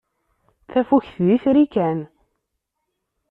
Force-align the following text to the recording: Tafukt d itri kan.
Tafukt 0.71 1.15
d 1.25 1.27
itri 1.35 1.65
kan. 1.73 1.99